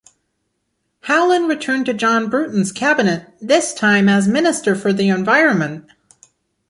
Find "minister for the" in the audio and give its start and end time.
4.27-5.09